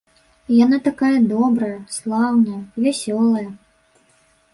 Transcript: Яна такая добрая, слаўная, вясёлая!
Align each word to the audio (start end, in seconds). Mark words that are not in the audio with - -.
Яна 0.63 0.77
такая 0.87 1.19
добрая, 1.33 1.75
слаўная, 1.97 2.57
вясёлая! 2.87 3.45